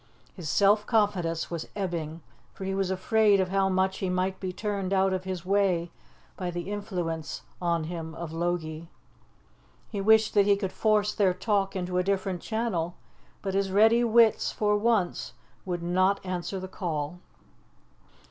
His 0.33 0.49
self 0.49 0.87
confidence 0.87 1.51
was 1.51 1.67
ebbing, 1.75 2.23
for 2.55 2.63
he 2.65 2.73
was 2.73 2.89
afraid 2.89 3.39
of 3.39 3.49
how 3.49 3.69
much 3.69 3.99
he 3.99 4.09
might 4.09 4.39
be 4.39 4.51
turned 4.51 4.93
out 4.93 5.13
of 5.13 5.25
his 5.25 5.45
way 5.45 5.91
by 6.35 6.49
the 6.49 6.71
influence 6.71 7.43
on 7.61 7.83
him 7.83 8.15
of 8.15 8.33
Logie. 8.33 8.89
He 9.91 10.01
wished 10.01 10.33
that 10.33 10.47
he 10.47 10.55
could 10.57 10.71
force 10.73 11.13
their 11.13 11.35
talk 11.35 11.75
into 11.75 11.99
a 11.99 12.03
different 12.03 12.41
channel, 12.41 12.95
but 13.43 13.53
his 13.53 13.69
ready 13.69 14.03
wits 14.03 14.51
for 14.51 14.75
once 14.75 15.33
would 15.65 15.83
not 15.83 16.19
answer 16.25 16.59
the 16.59 16.67
call. 16.67 17.19